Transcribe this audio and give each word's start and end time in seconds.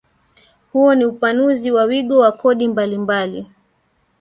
Huo 0.73 0.95
ni 0.95 1.05
upanuzi 1.05 1.71
wa 1.71 1.83
wigo 1.83 2.19
wa 2.19 2.31
kodi 2.31 2.67
mbalimbali 2.67 3.47